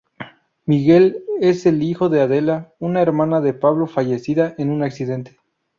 [0.65, 5.37] Miguel es el hijo de Adela, una hermana de Pablo fallecida en un accidente.